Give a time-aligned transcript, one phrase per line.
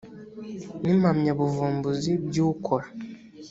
[0.81, 2.87] n impamyabuvumbuzi by ukora